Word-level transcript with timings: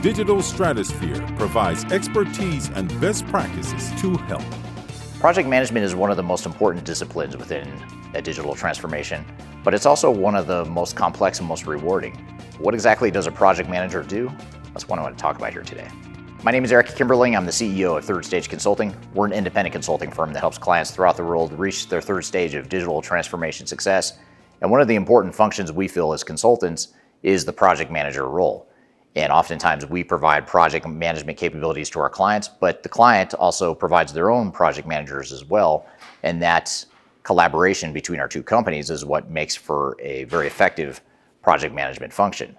Digital 0.00 0.40
Stratosphere 0.40 1.20
provides 1.36 1.84
expertise 1.86 2.70
and 2.76 2.88
best 3.00 3.26
practices 3.26 3.90
to 4.00 4.16
help. 4.28 4.44
Project 5.18 5.48
management 5.48 5.84
is 5.84 5.96
one 5.96 6.08
of 6.08 6.16
the 6.16 6.22
most 6.22 6.46
important 6.46 6.84
disciplines 6.84 7.36
within 7.36 7.68
a 8.14 8.22
digital 8.22 8.54
transformation, 8.54 9.24
but 9.64 9.74
it's 9.74 9.86
also 9.86 10.08
one 10.08 10.36
of 10.36 10.46
the 10.46 10.64
most 10.66 10.94
complex 10.94 11.40
and 11.40 11.48
most 11.48 11.66
rewarding. 11.66 12.14
What 12.58 12.74
exactly 12.74 13.10
does 13.10 13.26
a 13.26 13.32
project 13.32 13.68
manager 13.68 14.04
do? 14.04 14.30
That's 14.72 14.86
what 14.86 15.00
I 15.00 15.02
want 15.02 15.18
to 15.18 15.20
talk 15.20 15.34
about 15.34 15.52
here 15.52 15.62
today. 15.62 15.88
My 16.44 16.52
name 16.52 16.64
is 16.64 16.70
Eric 16.70 16.86
Kimberling. 16.90 17.36
I'm 17.36 17.44
the 17.44 17.50
CEO 17.50 17.98
of 17.98 18.04
Third 18.04 18.24
Stage 18.24 18.48
Consulting. 18.48 18.94
We're 19.14 19.26
an 19.26 19.32
independent 19.32 19.72
consulting 19.72 20.12
firm 20.12 20.32
that 20.32 20.38
helps 20.38 20.58
clients 20.58 20.92
throughout 20.92 21.16
the 21.16 21.24
world 21.24 21.52
reach 21.58 21.88
their 21.88 22.00
third 22.00 22.24
stage 22.24 22.54
of 22.54 22.68
digital 22.68 23.02
transformation 23.02 23.66
success. 23.66 24.20
And 24.60 24.70
one 24.70 24.80
of 24.80 24.86
the 24.86 24.94
important 24.94 25.34
functions 25.34 25.72
we 25.72 25.88
feel 25.88 26.12
as 26.12 26.22
consultants 26.22 26.94
is 27.24 27.44
the 27.44 27.52
project 27.52 27.90
manager 27.90 28.28
role. 28.28 28.67
And 29.16 29.32
oftentimes 29.32 29.86
we 29.86 30.04
provide 30.04 30.46
project 30.46 30.86
management 30.86 31.38
capabilities 31.38 31.90
to 31.90 32.00
our 32.00 32.10
clients, 32.10 32.48
but 32.48 32.82
the 32.82 32.88
client 32.88 33.34
also 33.34 33.74
provides 33.74 34.12
their 34.12 34.30
own 34.30 34.52
project 34.52 34.86
managers 34.86 35.32
as 35.32 35.44
well. 35.44 35.86
And 36.22 36.40
that 36.42 36.84
collaboration 37.22 37.92
between 37.92 38.20
our 38.20 38.28
two 38.28 38.42
companies 38.42 38.90
is 38.90 39.04
what 39.04 39.30
makes 39.30 39.56
for 39.56 39.96
a 40.00 40.24
very 40.24 40.46
effective 40.46 41.00
project 41.42 41.74
management 41.74 42.12
function. 42.12 42.56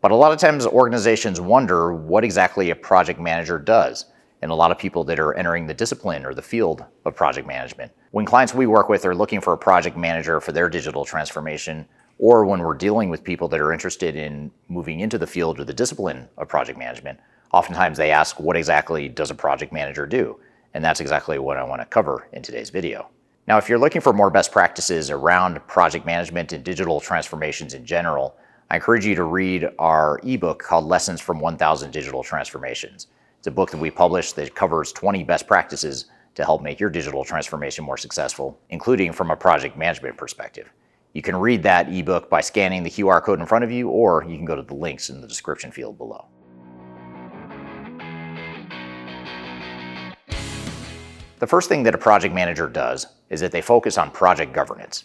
But 0.00 0.10
a 0.10 0.14
lot 0.14 0.32
of 0.32 0.38
times 0.38 0.66
organizations 0.66 1.40
wonder 1.40 1.92
what 1.92 2.22
exactly 2.22 2.70
a 2.70 2.76
project 2.76 3.18
manager 3.18 3.58
does. 3.58 4.06
And 4.42 4.50
a 4.50 4.54
lot 4.54 4.70
of 4.70 4.78
people 4.78 5.02
that 5.04 5.18
are 5.18 5.34
entering 5.34 5.66
the 5.66 5.74
discipline 5.74 6.24
or 6.24 6.34
the 6.34 6.42
field 6.42 6.84
of 7.04 7.16
project 7.16 7.48
management. 7.48 7.90
When 8.10 8.26
clients 8.26 8.54
we 8.54 8.66
work 8.66 8.88
with 8.88 9.04
are 9.06 9.14
looking 9.14 9.40
for 9.40 9.54
a 9.54 9.58
project 9.58 9.96
manager 9.96 10.40
for 10.40 10.52
their 10.52 10.68
digital 10.68 11.04
transformation, 11.04 11.86
or 12.18 12.44
when 12.44 12.60
we're 12.60 12.74
dealing 12.74 13.10
with 13.10 13.22
people 13.24 13.48
that 13.48 13.60
are 13.60 13.72
interested 13.72 14.16
in 14.16 14.50
moving 14.68 15.00
into 15.00 15.18
the 15.18 15.26
field 15.26 15.60
or 15.60 15.64
the 15.64 15.74
discipline 15.74 16.28
of 16.38 16.48
project 16.48 16.78
management, 16.78 17.18
oftentimes 17.52 17.98
they 17.98 18.10
ask, 18.10 18.40
what 18.40 18.56
exactly 18.56 19.08
does 19.08 19.30
a 19.30 19.34
project 19.34 19.72
manager 19.72 20.06
do? 20.06 20.38
And 20.74 20.84
that's 20.84 21.00
exactly 21.00 21.38
what 21.38 21.56
I 21.56 21.64
want 21.64 21.80
to 21.82 21.86
cover 21.86 22.28
in 22.32 22.42
today's 22.42 22.70
video. 22.70 23.08
Now, 23.46 23.58
if 23.58 23.68
you're 23.68 23.78
looking 23.78 24.00
for 24.00 24.12
more 24.12 24.30
best 24.30 24.50
practices 24.50 25.10
around 25.10 25.64
project 25.68 26.04
management 26.04 26.52
and 26.52 26.64
digital 26.64 27.00
transformations 27.00 27.74
in 27.74 27.86
general, 27.86 28.36
I 28.70 28.76
encourage 28.76 29.06
you 29.06 29.14
to 29.14 29.22
read 29.22 29.68
our 29.78 30.18
ebook 30.24 30.58
called 30.58 30.86
Lessons 30.86 31.20
from 31.20 31.38
1000 31.38 31.92
Digital 31.92 32.24
Transformations. 32.24 33.06
It's 33.38 33.46
a 33.46 33.52
book 33.52 33.70
that 33.70 33.78
we 33.78 33.90
published 33.90 34.34
that 34.36 34.56
covers 34.56 34.92
20 34.92 35.22
best 35.22 35.46
practices 35.46 36.06
to 36.34 36.44
help 36.44 36.62
make 36.62 36.80
your 36.80 36.90
digital 36.90 37.24
transformation 37.24 37.84
more 37.84 37.96
successful, 37.96 38.58
including 38.70 39.12
from 39.12 39.30
a 39.30 39.36
project 39.36 39.76
management 39.78 40.16
perspective. 40.16 40.68
You 41.16 41.22
can 41.22 41.34
read 41.34 41.62
that 41.62 41.90
ebook 41.90 42.28
by 42.28 42.42
scanning 42.42 42.82
the 42.82 42.90
QR 42.90 43.22
code 43.22 43.40
in 43.40 43.46
front 43.46 43.64
of 43.64 43.72
you, 43.72 43.88
or 43.88 44.22
you 44.28 44.36
can 44.36 44.44
go 44.44 44.54
to 44.54 44.60
the 44.60 44.74
links 44.74 45.08
in 45.08 45.22
the 45.22 45.26
description 45.26 45.70
field 45.70 45.96
below. 45.96 46.26
The 51.38 51.46
first 51.46 51.70
thing 51.70 51.84
that 51.84 51.94
a 51.94 51.98
project 51.98 52.34
manager 52.34 52.68
does 52.68 53.06
is 53.30 53.40
that 53.40 53.50
they 53.50 53.62
focus 53.62 53.96
on 53.96 54.10
project 54.10 54.52
governance. 54.52 55.04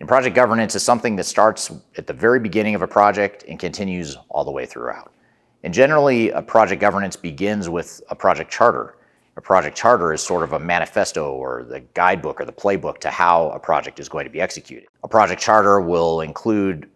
And 0.00 0.08
project 0.08 0.34
governance 0.34 0.74
is 0.74 0.82
something 0.82 1.14
that 1.14 1.26
starts 1.26 1.70
at 1.96 2.08
the 2.08 2.12
very 2.12 2.40
beginning 2.40 2.74
of 2.74 2.82
a 2.82 2.88
project 2.88 3.44
and 3.46 3.56
continues 3.56 4.16
all 4.30 4.44
the 4.44 4.50
way 4.50 4.66
throughout. 4.66 5.14
And 5.62 5.72
generally, 5.72 6.30
a 6.30 6.42
project 6.42 6.80
governance 6.80 7.14
begins 7.14 7.68
with 7.68 8.02
a 8.10 8.16
project 8.16 8.50
charter. 8.50 8.96
A 9.36 9.40
project 9.40 9.76
charter 9.76 10.12
is 10.12 10.20
sort 10.22 10.42
of 10.42 10.52
a 10.52 10.58
manifesto 10.58 11.32
or 11.32 11.64
the 11.64 11.80
guidebook 11.94 12.40
or 12.40 12.44
the 12.44 12.52
playbook 12.52 12.98
to 12.98 13.10
how 13.10 13.48
a 13.50 13.58
project 13.58 13.98
is 13.98 14.08
going 14.08 14.24
to 14.24 14.30
be 14.30 14.42
executed. 14.42 14.88
A 15.04 15.08
project 15.08 15.40
charter 15.40 15.80
will 15.80 16.20
include 16.20 16.90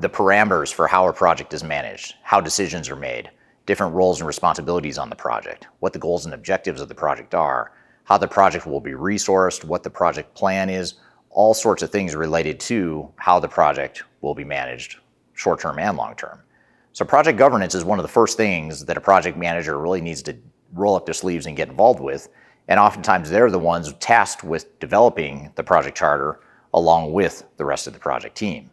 the 0.00 0.08
parameters 0.10 0.72
for 0.72 0.86
how 0.86 1.08
a 1.08 1.12
project 1.12 1.54
is 1.54 1.64
managed, 1.64 2.14
how 2.22 2.40
decisions 2.40 2.90
are 2.90 2.96
made, 2.96 3.30
different 3.64 3.94
roles 3.94 4.20
and 4.20 4.26
responsibilities 4.26 4.98
on 4.98 5.08
the 5.08 5.16
project, 5.16 5.66
what 5.80 5.94
the 5.94 5.98
goals 5.98 6.26
and 6.26 6.34
objectives 6.34 6.80
of 6.80 6.88
the 6.88 6.94
project 6.94 7.34
are, 7.34 7.72
how 8.04 8.18
the 8.18 8.28
project 8.28 8.66
will 8.66 8.80
be 8.80 8.92
resourced, 8.92 9.64
what 9.64 9.82
the 9.82 9.90
project 9.90 10.34
plan 10.34 10.68
is, 10.68 10.94
all 11.30 11.54
sorts 11.54 11.82
of 11.82 11.90
things 11.90 12.14
related 12.14 12.60
to 12.60 13.10
how 13.16 13.40
the 13.40 13.48
project 13.48 14.02
will 14.20 14.34
be 14.34 14.44
managed 14.44 14.96
short 15.34 15.60
term 15.60 15.78
and 15.78 15.96
long 15.96 16.14
term. 16.16 16.42
So, 16.92 17.04
project 17.04 17.38
governance 17.38 17.74
is 17.74 17.84
one 17.84 17.98
of 17.98 18.02
the 18.02 18.08
first 18.08 18.36
things 18.36 18.84
that 18.86 18.96
a 18.96 19.00
project 19.00 19.38
manager 19.38 19.78
really 19.78 20.00
needs 20.00 20.22
to 20.22 20.36
roll 20.72 20.96
up 20.96 21.06
their 21.06 21.14
sleeves 21.14 21.46
and 21.46 21.56
get 21.56 21.68
involved 21.68 22.00
with. 22.00 22.28
And 22.68 22.78
oftentimes 22.78 23.30
they're 23.30 23.50
the 23.50 23.58
ones 23.58 23.92
tasked 23.94 24.44
with 24.44 24.78
developing 24.78 25.52
the 25.54 25.62
project 25.62 25.96
charter 25.96 26.40
along 26.74 27.12
with 27.12 27.44
the 27.56 27.64
rest 27.64 27.86
of 27.86 27.92
the 27.94 27.98
project 27.98 28.36
team. 28.36 28.70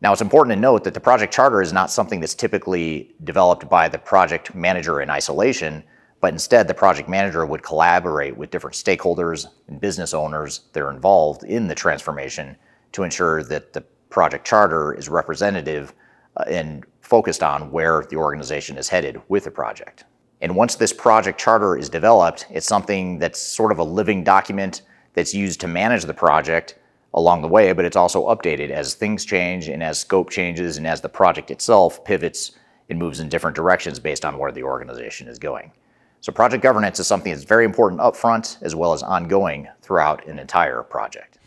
Now, 0.00 0.12
it's 0.12 0.22
important 0.22 0.54
to 0.54 0.60
note 0.60 0.84
that 0.84 0.94
the 0.94 1.00
project 1.00 1.32
charter 1.32 1.62
is 1.62 1.72
not 1.72 1.90
something 1.90 2.20
that's 2.20 2.34
typically 2.34 3.14
developed 3.24 3.68
by 3.68 3.88
the 3.88 3.98
project 3.98 4.54
manager 4.54 5.00
in 5.00 5.08
isolation, 5.10 5.82
but 6.20 6.32
instead 6.32 6.68
the 6.68 6.74
project 6.74 7.08
manager 7.08 7.46
would 7.46 7.62
collaborate 7.62 8.36
with 8.36 8.50
different 8.50 8.76
stakeholders 8.76 9.46
and 9.68 9.80
business 9.80 10.12
owners 10.12 10.60
that 10.72 10.82
are 10.82 10.90
involved 10.90 11.44
in 11.44 11.66
the 11.66 11.74
transformation 11.74 12.56
to 12.92 13.02
ensure 13.02 13.42
that 13.42 13.72
the 13.72 13.80
project 14.10 14.46
charter 14.46 14.94
is 14.94 15.08
representative 15.08 15.94
uh, 16.36 16.44
and 16.48 16.84
focused 17.00 17.42
on 17.42 17.70
where 17.70 18.04
the 18.10 18.16
organization 18.16 18.76
is 18.76 18.88
headed 18.88 19.20
with 19.28 19.44
the 19.44 19.50
project. 19.50 20.04
And 20.40 20.54
once 20.54 20.74
this 20.74 20.92
project 20.92 21.40
charter 21.40 21.76
is 21.76 21.88
developed, 21.88 22.46
it's 22.50 22.66
something 22.66 23.18
that's 23.18 23.40
sort 23.40 23.72
of 23.72 23.78
a 23.78 23.84
living 23.84 24.22
document 24.22 24.82
that's 25.14 25.32
used 25.32 25.60
to 25.60 25.66
manage 25.66 26.04
the 26.04 26.14
project 26.14 26.78
along 27.14 27.40
the 27.40 27.48
way, 27.48 27.72
but 27.72 27.86
it's 27.86 27.96
also 27.96 28.26
updated 28.26 28.70
as 28.70 28.94
things 28.94 29.24
change 29.24 29.68
and 29.68 29.82
as 29.82 29.98
scope 29.98 30.28
changes 30.28 30.76
and 30.76 30.86
as 30.86 31.00
the 31.00 31.08
project 31.08 31.50
itself 31.50 32.04
pivots 32.04 32.52
and 32.90 32.98
moves 32.98 33.20
in 33.20 33.28
different 33.30 33.56
directions 33.56 33.98
based 33.98 34.26
on 34.26 34.36
where 34.36 34.52
the 34.52 34.62
organization 34.62 35.26
is 35.26 35.38
going. 35.38 35.72
So 36.20 36.32
project 36.32 36.62
governance 36.62 37.00
is 37.00 37.06
something 37.06 37.32
that's 37.32 37.44
very 37.44 37.64
important 37.64 38.00
upfront 38.00 38.62
as 38.62 38.74
well 38.74 38.92
as 38.92 39.02
ongoing 39.02 39.68
throughout 39.80 40.26
an 40.26 40.38
entire 40.38 40.82
project. 40.82 41.38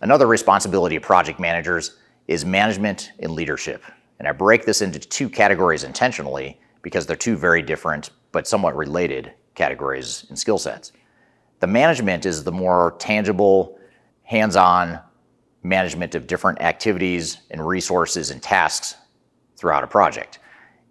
Another 0.00 0.28
responsibility 0.28 0.94
of 0.94 1.02
project 1.02 1.40
managers 1.40 1.96
is 2.28 2.44
management 2.44 3.12
and 3.18 3.32
leadership. 3.32 3.82
And 4.18 4.28
I 4.28 4.32
break 4.32 4.64
this 4.64 4.82
into 4.82 4.98
two 4.98 5.28
categories 5.28 5.82
intentionally 5.82 6.60
because 6.82 7.06
they're 7.06 7.16
two 7.16 7.36
very 7.36 7.62
different 7.62 8.10
but 8.30 8.46
somewhat 8.46 8.76
related 8.76 9.32
categories 9.54 10.26
and 10.28 10.38
skill 10.38 10.58
sets. 10.58 10.92
The 11.60 11.66
management 11.66 12.26
is 12.26 12.44
the 12.44 12.52
more 12.52 12.94
tangible, 12.98 13.78
hands 14.22 14.54
on 14.54 15.00
management 15.62 16.14
of 16.14 16.26
different 16.26 16.60
activities 16.60 17.38
and 17.50 17.66
resources 17.66 18.30
and 18.30 18.42
tasks 18.42 18.96
throughout 19.56 19.82
a 19.82 19.88
project. 19.88 20.38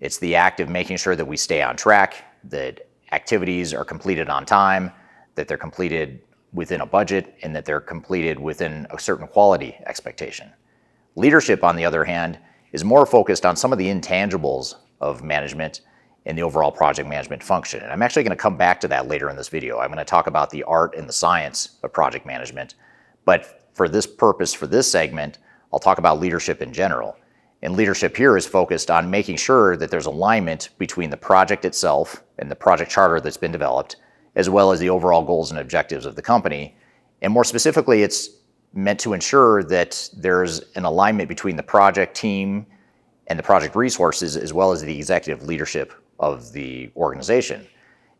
It's 0.02 0.18
the 0.18 0.36
act 0.36 0.60
of 0.60 0.70
making 0.70 0.98
sure 0.98 1.16
that 1.16 1.26
we 1.26 1.38
stay 1.38 1.62
on 1.62 1.78
track, 1.78 2.26
that 2.46 2.90
activities 3.12 3.74
are 3.74 3.86
completed 3.86 4.30
on 4.30 4.46
time, 4.46 4.92
that 5.36 5.48
they're 5.48 5.58
completed 5.58 6.22
within 6.52 6.82
a 6.82 6.86
budget, 6.86 7.36
and 7.44 7.56
that 7.56 7.66
they're 7.66 7.80
completed 7.80 8.40
within 8.40 8.88
a 8.90 9.00
certain 9.00 9.28
quality 9.28 9.78
expectation. 9.86 10.52
Leadership, 11.18 11.64
on 11.64 11.76
the 11.76 11.84
other 11.84 12.04
hand, 12.04 12.38
is 12.74 12.84
more 12.84 13.04
focused 13.04 13.44
on 13.44 13.56
some 13.56 13.72
of 13.72 13.80
the 13.80 13.88
intangibles 13.88 14.76
of 15.02 15.24
management 15.24 15.82
and 16.28 16.38
the 16.38 16.44
overall 16.44 16.72
project 16.72 17.10
management 17.10 17.42
function. 17.42 17.82
And 17.82 17.92
I'm 17.92 18.04
actually 18.04 18.22
going 18.22 18.38
to 18.38 18.42
come 18.42 18.56
back 18.56 18.80
to 18.82 18.88
that 18.90 19.08
later 19.08 19.28
in 19.28 19.36
this 19.36 19.50
video. 19.50 19.80
I'm 19.80 19.88
going 19.88 19.98
to 19.98 20.06
talk 20.06 20.28
about 20.28 20.52
the 20.52 20.62
art 20.66 20.94
and 20.96 21.10
the 21.10 21.14
science 21.14 21.80
of 21.82 21.92
project 21.92 22.28
management. 22.28 22.76
But 23.26 23.68
for 23.74 23.90
this 23.90 24.06
purpose, 24.06 24.54
for 24.54 24.68
this 24.68 24.92
segment, 24.92 25.40
I'll 25.74 25.80
talk 25.80 25.98
about 25.98 26.20
leadership 26.20 26.62
in 26.62 26.72
general. 26.72 27.18
And 27.64 27.76
leadership 27.76 28.16
here 28.16 28.38
is 28.38 28.46
focused 28.46 28.92
on 28.92 29.10
making 29.10 29.38
sure 29.38 29.76
that 29.76 29.90
there's 29.90 30.06
alignment 30.06 30.70
between 30.78 31.10
the 31.10 31.18
project 31.18 31.66
itself 31.66 32.22
and 32.38 32.52
the 32.52 32.56
project 32.56 32.92
charter 32.92 33.20
that's 33.20 33.38
been 33.38 33.52
developed, 33.52 33.96
as 34.36 34.52
well 34.52 34.72
as 34.72 34.80
the 34.80 34.92
overall 34.92 35.24
goals 35.24 35.50
and 35.50 35.60
objectives 35.60 36.06
of 36.06 36.16
the 36.16 36.22
company. 36.22 36.78
And 37.24 37.34
more 37.34 37.44
specifically, 37.44 38.04
it's 38.04 38.30
meant 38.78 39.00
to 39.00 39.14
ensure 39.14 39.64
that 39.64 40.10
there's 40.16 40.60
an 40.76 40.86
alignment 40.86 41.28
between 41.28 41.56
the 41.56 41.64
project 41.64 42.16
team 42.16 42.66
and 43.26 43.38
the 43.38 43.44
project 43.44 43.76
resources, 43.76 44.38
as 44.38 44.54
well 44.54 44.72
as 44.72 44.82
the 44.82 44.96
executive 44.96 45.44
leadership 45.44 45.94
of 46.20 46.52
the 46.54 46.92
organization. 46.96 47.66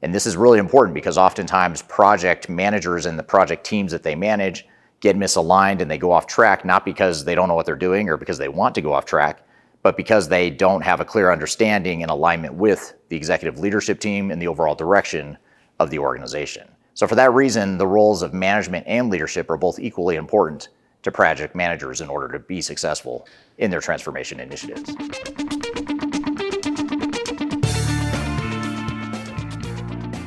And 0.02 0.14
this 0.14 0.26
is 0.26 0.36
really 0.36 0.60
important 0.60 0.96
because 0.96 1.18
oftentimes 1.18 1.84
project 1.84 2.50
managers 2.50 3.06
and 3.06 3.18
the 3.18 3.24
project 3.24 3.66
teams 3.66 3.92
that 3.92 4.04
they 4.04 4.16
manage 4.16 4.68
get 5.00 5.16
misaligned 5.16 5.80
and 5.80 5.90
they 5.90 5.98
go 5.98 6.12
off 6.12 6.26
track, 6.26 6.66
not 6.66 6.84
because 6.84 7.24
they 7.24 7.36
don't 7.36 7.48
know 7.48 7.56
what 7.56 7.68
they're 7.68 7.76
doing 7.76 8.10
or 8.10 8.18
because 8.18 8.40
they 8.40 8.50
want 8.50 8.74
to 8.76 8.82
go 8.82 8.94
off 8.94 9.06
track, 9.06 9.48
but 9.84 9.96
because 9.96 10.28
they 10.28 10.50
don't 10.50 10.82
have 10.82 11.00
a 11.00 11.06
clear 11.06 11.32
understanding 11.32 12.02
and 12.02 12.12
alignment 12.12 12.56
with 12.56 12.96
the 13.10 13.16
executive 13.16 13.60
leadership 13.60 14.00
team 14.00 14.32
and 14.32 14.42
the 14.42 14.48
overall 14.48 14.76
direction 14.76 15.38
of 15.80 15.92
the 15.92 16.00
organization. 16.00 16.68
So, 16.98 17.06
for 17.06 17.14
that 17.14 17.32
reason, 17.32 17.78
the 17.78 17.86
roles 17.86 18.24
of 18.24 18.34
management 18.34 18.88
and 18.88 19.12
leadership 19.12 19.52
are 19.52 19.56
both 19.56 19.78
equally 19.78 20.16
important 20.16 20.70
to 21.04 21.12
project 21.12 21.54
managers 21.54 22.02
in 22.02 22.10
order 22.10 22.28
to 22.30 22.40
be 22.40 22.60
successful 22.60 23.28
in 23.60 23.70
their 23.70 23.82
transformation 23.82 24.40
initiatives. 24.40 24.96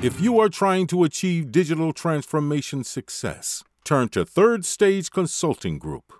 If 0.01 0.21
you 0.21 0.39
are 0.39 0.49
trying 0.49 0.87
to 0.87 1.03
achieve 1.03 1.51
digital 1.51 1.93
transformation 1.93 2.85
success, 2.85 3.65
turn 3.83 4.09
to 4.11 4.25
Third 4.25 4.65
Stage 4.65 5.11
Consulting 5.11 5.81
Group. 5.81 6.20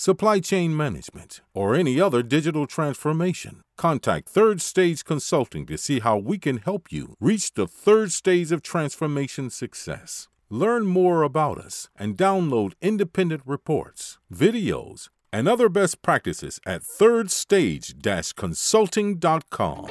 supply 0.00 0.40
chain 0.40 0.74
management, 0.74 1.42
or 1.52 1.74
any 1.74 2.00
other 2.00 2.22
digital 2.22 2.66
transformation, 2.66 3.60
contact 3.76 4.30
Third 4.30 4.62
Stage 4.62 5.04
Consulting 5.04 5.66
to 5.66 5.76
see 5.76 6.00
how 6.00 6.16
we 6.16 6.38
can 6.38 6.56
help 6.56 6.90
you 6.90 7.16
reach 7.20 7.52
the 7.52 7.66
third 7.66 8.10
stage 8.10 8.50
of 8.50 8.62
transformation 8.62 9.50
success. 9.50 10.26
Learn 10.48 10.86
more 10.86 11.22
about 11.22 11.58
us 11.58 11.90
and 11.98 12.16
download 12.16 12.72
independent 12.80 13.42
reports, 13.44 14.18
videos, 14.32 15.10
and 15.34 15.46
other 15.46 15.68
best 15.68 16.00
practices 16.00 16.60
at 16.64 16.80
thirdstage 16.80 17.92
consulting.com. 18.34 19.86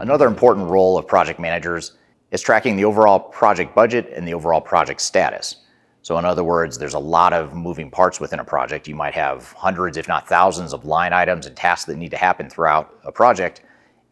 Another 0.00 0.26
important 0.26 0.70
role 0.70 0.96
of 0.96 1.06
project 1.06 1.38
managers 1.38 1.92
is 2.30 2.42
tracking 2.42 2.76
the 2.76 2.84
overall 2.84 3.20
project 3.20 3.74
budget 3.74 4.10
and 4.14 4.26
the 4.26 4.34
overall 4.34 4.60
project 4.60 5.00
status. 5.00 5.56
So, 6.02 6.18
in 6.18 6.24
other 6.24 6.44
words, 6.44 6.78
there's 6.78 6.94
a 6.94 6.98
lot 6.98 7.32
of 7.32 7.54
moving 7.54 7.90
parts 7.90 8.20
within 8.20 8.38
a 8.38 8.44
project. 8.44 8.86
You 8.86 8.94
might 8.94 9.14
have 9.14 9.52
hundreds, 9.52 9.96
if 9.96 10.06
not 10.06 10.28
thousands, 10.28 10.72
of 10.72 10.84
line 10.84 11.12
items 11.12 11.46
and 11.46 11.56
tasks 11.56 11.86
that 11.86 11.96
need 11.96 12.12
to 12.12 12.16
happen 12.16 12.48
throughout 12.48 12.96
a 13.04 13.10
project. 13.10 13.62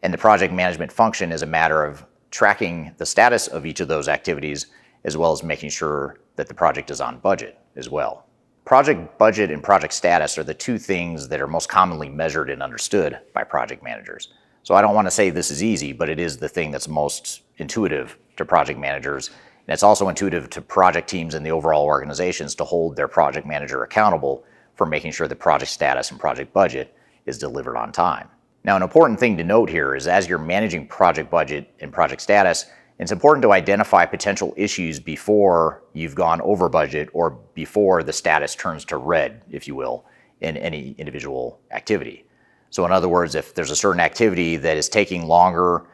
And 0.03 0.13
the 0.13 0.17
project 0.17 0.53
management 0.53 0.91
function 0.91 1.31
is 1.31 1.41
a 1.41 1.45
matter 1.45 1.85
of 1.85 2.05
tracking 2.31 2.93
the 2.97 3.05
status 3.05 3.47
of 3.47 3.65
each 3.65 3.79
of 3.79 3.87
those 3.87 4.09
activities, 4.09 4.67
as 5.05 5.15
well 5.15 5.31
as 5.31 5.41
making 5.41 5.69
sure 5.69 6.19
that 6.35 6.49
the 6.49 6.53
project 6.53 6.91
is 6.91 6.99
on 6.99 7.19
budget 7.19 7.57
as 7.77 7.89
well. 7.89 8.25
Project 8.65 9.17
budget 9.17 9.49
and 9.49 9.63
project 9.63 9.93
status 9.93 10.37
are 10.37 10.43
the 10.43 10.53
two 10.53 10.77
things 10.77 11.29
that 11.29 11.39
are 11.39 11.47
most 11.47 11.69
commonly 11.69 12.09
measured 12.09 12.49
and 12.49 12.61
understood 12.61 13.19
by 13.33 13.45
project 13.45 13.83
managers. 13.83 14.33
So 14.63 14.75
I 14.75 14.81
don't 14.81 14.95
want 14.95 15.07
to 15.07 15.11
say 15.11 15.29
this 15.29 15.49
is 15.49 15.63
easy, 15.63 15.93
but 15.93 16.09
it 16.09 16.19
is 16.19 16.37
the 16.37 16.49
thing 16.49 16.71
that's 16.71 16.89
most 16.89 17.43
intuitive 17.57 18.17
to 18.37 18.45
project 18.45 18.79
managers. 18.79 19.29
And 19.67 19.73
it's 19.73 19.83
also 19.83 20.09
intuitive 20.09 20.49
to 20.51 20.61
project 20.61 21.09
teams 21.09 21.33
and 21.33 21.45
the 21.45 21.51
overall 21.51 21.85
organizations 21.85 22.55
to 22.55 22.63
hold 22.63 22.95
their 22.95 23.07
project 23.07 23.47
manager 23.47 23.83
accountable 23.83 24.43
for 24.75 24.85
making 24.85 25.11
sure 25.11 25.27
the 25.27 25.35
project 25.35 25.71
status 25.71 26.11
and 26.11 26.19
project 26.19 26.53
budget 26.53 26.95
is 27.25 27.37
delivered 27.37 27.77
on 27.77 27.91
time. 27.91 28.29
Now, 28.63 28.75
an 28.75 28.83
important 28.83 29.19
thing 29.19 29.37
to 29.37 29.43
note 29.43 29.69
here 29.69 29.95
is 29.95 30.07
as 30.07 30.27
you're 30.27 30.39
managing 30.39 30.87
project 30.87 31.29
budget 31.29 31.71
and 31.79 31.93
project 31.93 32.21
status, 32.21 32.65
it's 32.97 33.11
important 33.11 33.43
to 33.43 33.51
identify 33.51 34.05
potential 34.05 34.53
issues 34.55 34.99
before 34.99 35.83
you've 35.93 36.15
gone 36.15 36.41
over 36.41 36.69
budget 36.69 37.09
or 37.13 37.31
before 37.53 38.03
the 38.03 38.13
status 38.13 38.55
turns 38.55 38.85
to 38.85 38.97
red, 38.97 39.43
if 39.51 39.67
you 39.67 39.75
will, 39.75 40.05
in 40.41 40.57
any 40.57 40.95
individual 40.97 41.59
activity. 41.71 42.25
So, 42.69 42.85
in 42.85 42.91
other 42.91 43.09
words, 43.09 43.35
if 43.35 43.53
there's 43.53 43.71
a 43.71 43.75
certain 43.75 43.99
activity 43.99 44.55
that 44.57 44.77
is 44.77 44.89
taking 44.89 45.27
longer 45.27 45.85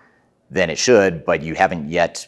than 0.51 0.69
it 0.69 0.77
should, 0.77 1.25
but 1.25 1.41
you 1.41 1.55
haven't 1.55 1.89
yet 1.89 2.27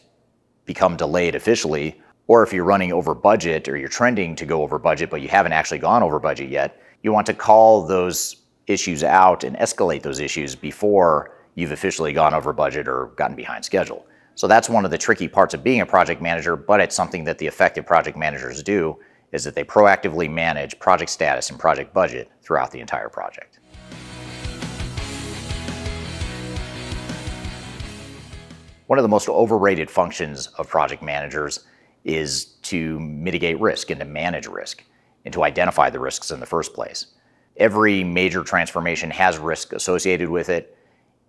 become 0.65 0.97
delayed 0.97 1.35
officially, 1.35 2.01
or 2.27 2.41
if 2.41 2.53
you're 2.53 2.63
running 2.63 2.93
over 2.93 3.13
budget 3.13 3.67
or 3.67 3.77
you're 3.77 3.89
trending 3.89 4.35
to 4.37 4.45
go 4.45 4.63
over 4.63 4.79
budget, 4.79 5.09
but 5.09 5.21
you 5.21 5.27
haven't 5.27 5.51
actually 5.51 5.77
gone 5.77 6.01
over 6.01 6.19
budget 6.19 6.49
yet, 6.49 6.81
you 7.03 7.11
want 7.11 7.27
to 7.27 7.33
call 7.33 7.85
those 7.85 8.37
issues 8.67 9.03
out 9.03 9.43
and 9.43 9.57
escalate 9.57 10.01
those 10.01 10.21
issues 10.21 10.55
before 10.55 11.35
you've 11.55 11.73
officially 11.73 12.13
gone 12.13 12.33
over 12.33 12.53
budget 12.53 12.87
or 12.87 13.07
gotten 13.17 13.35
behind 13.35 13.63
schedule. 13.65 14.05
So 14.35 14.47
that's 14.47 14.69
one 14.69 14.85
of 14.85 14.91
the 14.91 14.97
tricky 14.97 15.27
parts 15.27 15.53
of 15.53 15.63
being 15.63 15.81
a 15.81 15.85
project 15.85 16.21
manager, 16.21 16.55
but 16.55 16.79
it's 16.79 16.95
something 16.95 17.25
that 17.25 17.37
the 17.37 17.45
effective 17.45 17.85
project 17.85 18.17
managers 18.17 18.63
do 18.63 18.97
is 19.33 19.43
that 19.43 19.53
they 19.53 19.63
proactively 19.63 20.31
manage 20.31 20.79
project 20.79 21.11
status 21.11 21.49
and 21.49 21.59
project 21.59 21.93
budget 21.93 22.31
throughout 22.41 22.71
the 22.71 22.79
entire 22.79 23.09
project. 23.09 23.59
One 28.87 28.99
of 28.99 29.03
the 29.03 29.09
most 29.09 29.29
overrated 29.29 29.89
functions 29.89 30.47
of 30.57 30.67
project 30.67 31.01
managers 31.01 31.61
is 32.03 32.45
to 32.63 32.99
mitigate 32.99 33.59
risk 33.59 33.89
and 33.89 33.99
to 33.99 34.05
manage 34.05 34.47
risk 34.47 34.83
and 35.23 35.33
to 35.33 35.43
identify 35.43 35.89
the 35.89 35.99
risks 35.99 36.31
in 36.31 36.39
the 36.39 36.45
first 36.45 36.73
place. 36.73 37.07
Every 37.57 38.03
major 38.03 38.43
transformation 38.43 39.09
has 39.11 39.37
risk 39.37 39.73
associated 39.73 40.29
with 40.29 40.49
it. 40.49 40.77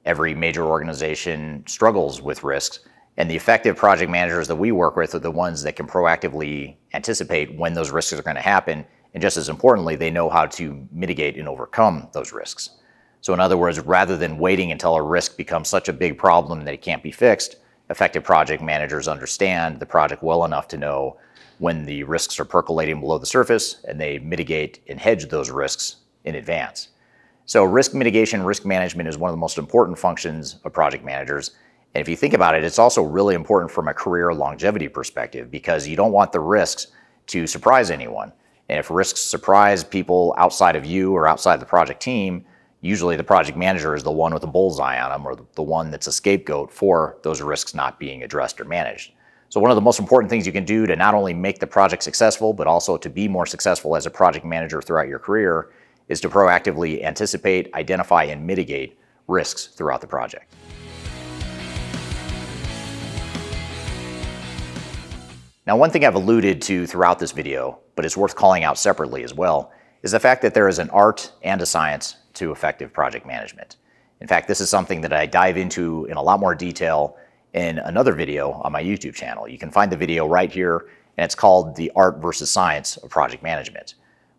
Every 0.04 0.34
major 0.34 0.64
organization 0.64 1.62
struggles 1.66 2.20
with 2.20 2.42
risks. 2.42 2.80
And 3.16 3.30
the 3.30 3.36
effective 3.36 3.76
project 3.76 4.10
managers 4.10 4.48
that 4.48 4.56
we 4.56 4.72
work 4.72 4.96
with 4.96 5.14
are 5.14 5.20
the 5.20 5.30
ones 5.30 5.62
that 5.62 5.76
can 5.76 5.86
proactively 5.86 6.76
anticipate 6.92 7.56
when 7.56 7.74
those 7.74 7.92
risks 7.92 8.12
are 8.12 8.22
going 8.22 8.34
to 8.34 8.42
happen. 8.42 8.84
And 9.12 9.22
just 9.22 9.36
as 9.36 9.48
importantly, 9.48 9.94
they 9.94 10.10
know 10.10 10.28
how 10.28 10.46
to 10.46 10.88
mitigate 10.90 11.36
and 11.36 11.48
overcome 11.48 12.08
those 12.12 12.32
risks. 12.32 12.70
So, 13.24 13.32
in 13.32 13.40
other 13.40 13.56
words, 13.56 13.80
rather 13.80 14.18
than 14.18 14.36
waiting 14.36 14.70
until 14.70 14.96
a 14.96 15.02
risk 15.02 15.38
becomes 15.38 15.66
such 15.66 15.88
a 15.88 15.94
big 15.94 16.18
problem 16.18 16.62
that 16.66 16.74
it 16.74 16.82
can't 16.82 17.02
be 17.02 17.10
fixed, 17.10 17.56
effective 17.88 18.22
project 18.22 18.62
managers 18.62 19.08
understand 19.08 19.80
the 19.80 19.86
project 19.86 20.22
well 20.22 20.44
enough 20.44 20.68
to 20.68 20.76
know 20.76 21.16
when 21.56 21.86
the 21.86 22.02
risks 22.02 22.38
are 22.38 22.44
percolating 22.44 23.00
below 23.00 23.16
the 23.16 23.24
surface 23.24 23.82
and 23.88 23.98
they 23.98 24.18
mitigate 24.18 24.80
and 24.90 25.00
hedge 25.00 25.30
those 25.30 25.48
risks 25.48 25.96
in 26.24 26.34
advance. 26.34 26.88
So, 27.46 27.64
risk 27.64 27.94
mitigation, 27.94 28.42
risk 28.42 28.66
management 28.66 29.08
is 29.08 29.16
one 29.16 29.30
of 29.30 29.32
the 29.32 29.40
most 29.40 29.56
important 29.56 29.98
functions 29.98 30.56
of 30.62 30.74
project 30.74 31.02
managers. 31.02 31.52
And 31.94 32.02
if 32.02 32.10
you 32.10 32.16
think 32.16 32.34
about 32.34 32.54
it, 32.54 32.62
it's 32.62 32.78
also 32.78 33.00
really 33.00 33.34
important 33.34 33.70
from 33.70 33.88
a 33.88 33.94
career 33.94 34.34
longevity 34.34 34.88
perspective 34.88 35.50
because 35.50 35.88
you 35.88 35.96
don't 35.96 36.12
want 36.12 36.30
the 36.30 36.40
risks 36.40 36.88
to 37.28 37.46
surprise 37.46 37.90
anyone. 37.90 38.34
And 38.68 38.78
if 38.78 38.90
risks 38.90 39.20
surprise 39.20 39.82
people 39.82 40.34
outside 40.36 40.76
of 40.76 40.84
you 40.84 41.14
or 41.14 41.26
outside 41.26 41.58
the 41.58 41.64
project 41.64 42.02
team, 42.02 42.44
usually 42.84 43.16
the 43.16 43.24
project 43.24 43.56
manager 43.56 43.94
is 43.94 44.02
the 44.02 44.12
one 44.12 44.34
with 44.34 44.44
a 44.44 44.46
bullseye 44.46 45.00
on 45.00 45.10
them 45.10 45.26
or 45.26 45.34
the 45.54 45.62
one 45.62 45.90
that's 45.90 46.06
a 46.06 46.12
scapegoat 46.12 46.70
for 46.70 47.16
those 47.22 47.40
risks 47.40 47.74
not 47.74 47.98
being 47.98 48.22
addressed 48.22 48.60
or 48.60 48.66
managed. 48.66 49.12
So, 49.48 49.58
one 49.58 49.70
of 49.70 49.74
the 49.74 49.80
most 49.80 49.98
important 49.98 50.28
things 50.28 50.44
you 50.46 50.52
can 50.52 50.66
do 50.66 50.84
to 50.86 50.94
not 50.94 51.14
only 51.14 51.32
make 51.32 51.58
the 51.60 51.66
project 51.66 52.02
successful, 52.02 52.52
but 52.52 52.66
also 52.66 52.98
to 52.98 53.08
be 53.08 53.26
more 53.26 53.46
successful 53.46 53.96
as 53.96 54.04
a 54.04 54.10
project 54.10 54.44
manager 54.44 54.82
throughout 54.82 55.08
your 55.08 55.18
career 55.18 55.70
is 56.08 56.20
to 56.20 56.28
proactively 56.28 57.02
anticipate, 57.02 57.72
identify, 57.72 58.24
and 58.24 58.46
mitigate 58.46 58.98
risks 59.28 59.68
throughout 59.68 60.02
the 60.02 60.06
project. 60.06 60.52
Now, 65.66 65.78
one 65.78 65.90
thing 65.90 66.04
I've 66.04 66.16
alluded 66.16 66.60
to 66.62 66.86
throughout 66.86 67.18
this 67.18 67.32
video, 67.32 67.78
but 67.96 68.04
it's 68.04 68.18
worth 68.18 68.36
calling 68.36 68.62
out 68.62 68.76
separately 68.76 69.24
as 69.24 69.32
well, 69.32 69.72
is 70.02 70.12
the 70.12 70.20
fact 70.20 70.42
that 70.42 70.52
there 70.52 70.68
is 70.68 70.78
an 70.78 70.90
art 70.90 71.32
and 71.42 71.62
a 71.62 71.66
science 71.66 72.16
to 72.34 72.52
effective 72.52 72.92
project 72.92 73.26
management. 73.26 73.76
In 74.20 74.26
fact, 74.26 74.48
this 74.48 74.60
is 74.60 74.68
something 74.68 75.00
that 75.02 75.12
I 75.12 75.26
dive 75.26 75.56
into 75.56 76.06
in 76.06 76.16
a 76.16 76.22
lot 76.22 76.40
more 76.40 76.54
detail 76.54 77.16
in 77.52 77.78
another 77.78 78.12
video 78.12 78.52
on 78.52 78.72
my 78.72 78.82
YouTube 78.82 79.14
channel. 79.14 79.48
You 79.48 79.58
can 79.58 79.70
find 79.70 79.90
the 79.90 79.96
video 79.96 80.26
right 80.26 80.50
here, 80.50 80.88
and 81.16 81.24
it's 81.24 81.34
called 81.34 81.76
The 81.76 81.92
Art 81.94 82.18
versus 82.18 82.50
Science 82.50 82.96
of 82.98 83.10
Project 83.10 83.42
Management. 83.42 83.94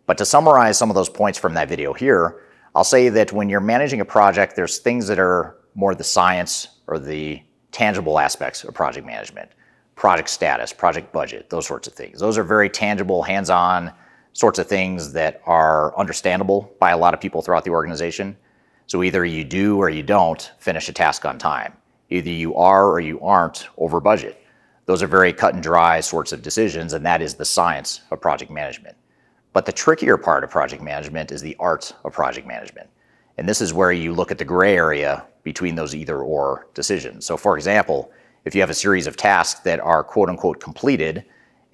But 0.06 0.18
to 0.18 0.24
summarize 0.24 0.78
some 0.78 0.90
of 0.90 0.94
those 0.94 1.08
points 1.08 1.38
from 1.38 1.54
that 1.54 1.68
video 1.68 1.92
here, 1.92 2.42
I'll 2.74 2.84
say 2.84 3.08
that 3.08 3.32
when 3.32 3.48
you're 3.48 3.60
managing 3.60 4.00
a 4.00 4.04
project, 4.04 4.54
there's 4.54 4.78
things 4.78 5.06
that 5.08 5.18
are 5.18 5.56
more 5.74 5.94
the 5.94 6.04
science 6.04 6.68
or 6.86 6.98
the 6.98 7.42
tangible 7.72 8.18
aspects 8.18 8.64
of 8.64 8.74
project 8.74 9.06
management. 9.06 9.50
Project 9.94 10.28
status, 10.28 10.72
project 10.72 11.10
budget, 11.12 11.48
those 11.48 11.66
sorts 11.66 11.88
of 11.88 11.94
things. 11.94 12.20
Those 12.20 12.36
are 12.36 12.44
very 12.44 12.68
tangible, 12.68 13.22
hands 13.22 13.48
on, 13.48 13.92
sorts 14.36 14.58
of 14.58 14.66
things 14.66 15.14
that 15.14 15.40
are 15.46 15.98
understandable 15.98 16.70
by 16.78 16.90
a 16.90 16.98
lot 16.98 17.14
of 17.14 17.20
people 17.20 17.40
throughout 17.40 17.64
the 17.64 17.70
organization. 17.70 18.36
So 18.86 19.02
either 19.02 19.24
you 19.24 19.44
do 19.44 19.78
or 19.78 19.88
you 19.88 20.02
don't 20.02 20.52
finish 20.58 20.90
a 20.90 20.92
task 20.92 21.24
on 21.24 21.38
time. 21.38 21.72
Either 22.10 22.28
you 22.28 22.54
are 22.54 22.90
or 22.90 23.00
you 23.00 23.18
aren't 23.20 23.68
over 23.78 23.98
budget. 23.98 24.38
Those 24.84 25.02
are 25.02 25.06
very 25.06 25.32
cut 25.32 25.54
and 25.54 25.62
dry 25.62 26.00
sorts 26.00 26.32
of 26.32 26.42
decisions, 26.42 26.92
and 26.92 27.04
that 27.06 27.22
is 27.22 27.32
the 27.32 27.46
science 27.46 28.02
of 28.10 28.20
project 28.20 28.50
management. 28.50 28.94
But 29.54 29.64
the 29.64 29.72
trickier 29.72 30.18
part 30.18 30.44
of 30.44 30.50
project 30.50 30.82
management 30.82 31.32
is 31.32 31.40
the 31.40 31.56
art 31.58 31.94
of 32.04 32.12
project 32.12 32.46
management. 32.46 32.90
And 33.38 33.48
this 33.48 33.62
is 33.62 33.72
where 33.72 33.92
you 33.92 34.12
look 34.12 34.30
at 34.30 34.36
the 34.36 34.44
gray 34.44 34.76
area 34.76 35.24
between 35.44 35.76
those 35.76 35.94
either 35.94 36.20
or 36.20 36.68
decisions. 36.74 37.24
So, 37.24 37.38
for 37.38 37.56
example, 37.56 38.12
if 38.44 38.54
you 38.54 38.60
have 38.60 38.70
a 38.70 38.74
series 38.74 39.06
of 39.06 39.16
tasks 39.16 39.60
that 39.60 39.80
are 39.80 40.04
quote 40.04 40.28
unquote 40.28 40.60
completed 40.60 41.24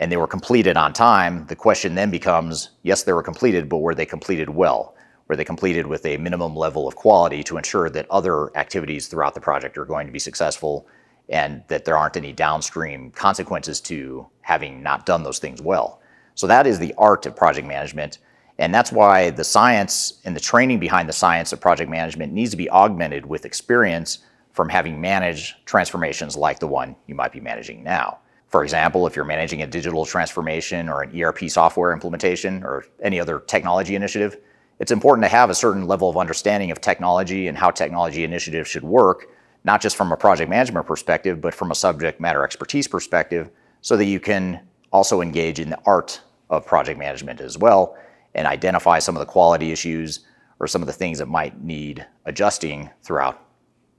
and 0.02 0.11
they 0.11 0.16
were 0.16 0.26
completed 0.26 0.76
on 0.76 0.92
time, 0.92 1.47
the 1.47 1.54
question 1.54 1.94
then 1.94 2.11
becomes 2.11 2.71
yes, 2.82 3.04
they 3.04 3.12
were 3.12 3.23
completed, 3.23 3.68
but 3.68 3.78
were 3.78 3.94
they 3.94 4.04
completed 4.04 4.50
well? 4.50 4.97
Were 5.28 5.37
they 5.37 5.44
completed 5.44 5.87
with 5.87 6.04
a 6.04 6.16
minimum 6.16 6.56
level 6.56 6.88
of 6.88 6.97
quality 6.97 7.44
to 7.44 7.56
ensure 7.56 7.88
that 7.88 8.11
other 8.11 8.54
activities 8.56 9.06
throughout 9.06 9.35
the 9.35 9.40
project 9.40 9.78
are 9.78 9.85
going 9.85 10.09
to 10.09 10.12
be 10.12 10.18
successful 10.18 10.88
and 11.28 11.62
that 11.68 11.85
there 11.85 11.97
aren't 11.97 12.16
any 12.16 12.32
downstream 12.32 13.12
consequences 13.12 13.80
to 13.82 14.26
having 14.40 14.82
not 14.82 15.06
done 15.06 15.23
those 15.23 15.38
things 15.38 15.62
well? 15.62 16.00
So, 16.35 16.49
that 16.49 16.66
is 16.66 16.80
the 16.80 16.94
art 16.99 17.25
of 17.26 17.37
project 17.37 17.68
management. 17.68 18.18
And 18.59 18.75
that's 18.75 18.90
why 18.90 19.30
the 19.30 19.44
science 19.44 20.14
and 20.25 20.35
the 20.35 20.40
training 20.40 20.80
behind 20.80 21.09
the 21.09 21.12
science 21.12 21.52
of 21.52 21.61
project 21.61 21.88
management 21.88 22.32
needs 22.32 22.50
to 22.50 22.56
be 22.56 22.68
augmented 22.71 23.25
with 23.25 23.44
experience 23.44 24.18
from 24.50 24.68
having 24.68 25.00
managed 25.00 25.64
transformations 25.64 26.37
like 26.37 26.59
the 26.59 26.66
one 26.66 26.97
you 27.06 27.14
might 27.14 27.30
be 27.30 27.40
managing 27.40 27.85
now. 27.85 28.18
For 28.52 28.62
example, 28.62 29.06
if 29.06 29.16
you're 29.16 29.25
managing 29.25 29.62
a 29.62 29.66
digital 29.66 30.04
transformation 30.04 30.90
or 30.90 31.00
an 31.00 31.18
ERP 31.18 31.49
software 31.49 31.90
implementation 31.90 32.62
or 32.62 32.85
any 33.02 33.18
other 33.18 33.40
technology 33.40 33.97
initiative, 33.97 34.37
it's 34.78 34.92
important 34.92 35.25
to 35.25 35.30
have 35.30 35.49
a 35.49 35.54
certain 35.54 35.87
level 35.87 36.11
of 36.11 36.18
understanding 36.18 36.71
of 36.71 36.78
technology 36.78 37.49
and 37.49 37.56
how 37.56 37.71
technology 37.71 38.25
initiatives 38.25 38.68
should 38.68 38.82
work, 38.82 39.28
not 39.64 39.80
just 39.80 39.97
from 39.97 40.12
a 40.12 40.18
project 40.18 40.50
management 40.50 40.87
perspective, 40.87 41.40
but 41.40 41.54
from 41.54 41.71
a 41.71 41.75
subject 41.75 42.21
matter 42.21 42.44
expertise 42.44 42.87
perspective, 42.87 43.49
so 43.80 43.97
that 43.97 44.04
you 44.04 44.21
can 44.21 44.61
also 44.92 45.23
engage 45.23 45.59
in 45.59 45.71
the 45.71 45.78
art 45.87 46.21
of 46.50 46.66
project 46.66 46.99
management 46.99 47.40
as 47.40 47.56
well 47.56 47.97
and 48.35 48.47
identify 48.47 48.99
some 48.99 49.16
of 49.16 49.21
the 49.21 49.26
quality 49.26 49.73
issues 49.73 50.26
or 50.61 50.66
some 50.66 50.82
of 50.82 50.87
the 50.87 50.92
things 50.92 51.18
that 51.18 51.26
might 51.26 51.62
need 51.62 52.06
adjusting 52.26 52.90
throughout 53.02 53.47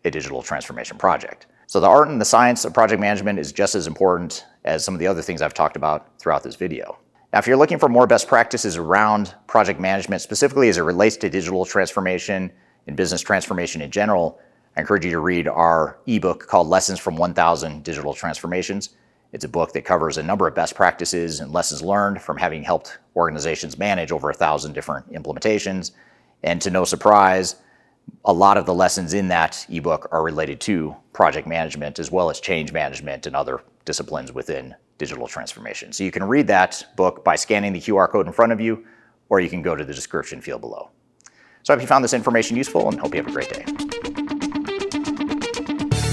a 0.06 0.12
digital 0.12 0.44
transformation 0.44 0.96
project. 0.98 1.48
So 1.68 1.80
the 1.80 1.88
art 1.88 2.10
and 2.10 2.20
the 2.20 2.26
science 2.26 2.66
of 2.66 2.74
project 2.74 3.00
management 3.00 3.40
is 3.40 3.52
just 3.52 3.76
as 3.76 3.88
important 3.88 4.46
as 4.64 4.84
some 4.84 4.94
of 4.94 5.00
the 5.00 5.08
other 5.08 5.22
things 5.22 5.42
I've 5.42 5.54
talked 5.54 5.76
about 5.76 6.20
throughout 6.20 6.44
this 6.44 6.56
video. 6.56 6.98
Now, 7.32 7.40
if 7.40 7.48
you're 7.48 7.58
looking 7.58 7.80
for 7.80 7.90
more 7.90 8.06
best 8.06 8.28
practices 8.28 8.78
around 8.78 9.34
project 9.48 9.80
management, 9.80 10.22
specifically 10.22 10.70
as 10.70 10.78
it 10.78 10.82
relates 10.82 11.18
to 11.18 11.30
digital 11.30 11.66
transformation 11.66 12.52
and 12.86 12.96
business 12.96 13.22
transformation 13.22 13.82
in 13.82 13.90
general, 13.90 14.40
I 14.76 14.82
encourage 14.82 15.06
you 15.06 15.12
to 15.12 15.20
read 15.20 15.48
our 15.48 15.98
ebook 16.06 16.48
called 16.48 16.68
Lessons 16.68 17.00
from 17.00 17.16
1000 17.16 17.84
Digital 17.84 18.14
Transformations. 18.14 18.90
It's 19.32 19.46
a 19.46 19.50
book 19.50 19.72
that 19.74 19.84
covers 19.84 20.18
a 20.18 20.24
number 20.24 20.48
of 20.48 20.54
best 20.54 20.76
practices 20.76 21.40
and 21.40 21.52
lessons 21.52 21.82
learned 21.82 22.22
from 22.22 22.38
having 22.38 22.62
helped 22.62 23.00
organizations 23.16 23.80
manage 23.80 24.12
over 24.12 24.30
a 24.30 24.34
thousand 24.34 24.74
different 24.74 25.12
implementations. 25.12 25.92
And 26.44 26.62
to 26.62 26.70
no 26.70 26.86
surprise, 26.86 27.56
a 28.26 28.34
lot 28.34 28.58
of 28.58 28.66
the 28.66 28.74
lessons 28.74 29.14
in 29.14 29.28
that 29.28 29.66
ebook 29.70 30.08
are 30.12 30.24
related 30.24 30.60
to 30.62 30.96
project 31.12 31.48
management 31.48 32.00
as 32.00 32.12
well 32.12 32.30
as 32.30 32.40
change 32.40 32.72
management 32.72 33.26
and 33.26 33.36
other 33.36 33.62
disciplines 33.86 34.32
within 34.32 34.76
digital 34.98 35.28
transformation. 35.28 35.92
So 35.92 36.04
you 36.04 36.12
can 36.12 36.24
read 36.24 36.48
that 36.48 36.86
book 36.96 37.24
by 37.24 37.36
scanning 37.36 37.74
the 37.74 37.80
QR 37.80 38.10
code 38.10 38.28
in 38.28 38.34
front 38.34 38.52
of 38.52 38.62
you, 38.62 38.86
or 39.30 39.40
you 39.40 39.50
can 39.50 39.62
go 39.62 39.76
to 39.76 39.84
the 39.84 39.94
description 39.94 40.42
field 40.42 40.62
below. 40.62 40.90
So 41.64 41.74
I 41.74 41.76
hope 41.76 41.82
you 41.82 41.88
found 41.88 42.04
this 42.04 42.14
information 42.14 42.58
useful 42.58 42.90
and 42.90 43.00
hope 43.00 43.14
you 43.14 43.22
have 43.22 43.28
a 43.28 43.32
great 43.32 43.50
day. 43.50 43.66